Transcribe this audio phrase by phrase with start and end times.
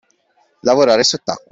[0.61, 1.49] Lavorare sott'acqua.